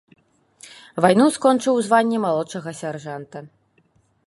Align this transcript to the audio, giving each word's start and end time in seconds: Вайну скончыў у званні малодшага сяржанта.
Вайну 1.05 1.27
скончыў 1.35 1.77
у 1.81 1.85
званні 1.89 2.23
малодшага 2.25 2.69
сяржанта. 2.81 3.47